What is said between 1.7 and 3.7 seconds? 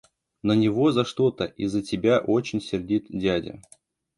тебя очень сердит дядя.